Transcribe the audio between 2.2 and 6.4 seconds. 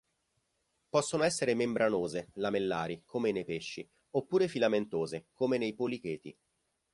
lamellari come nei pesci oppure filamentose come nei policheti.